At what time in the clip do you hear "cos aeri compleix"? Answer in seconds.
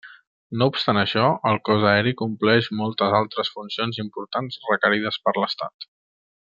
1.69-2.71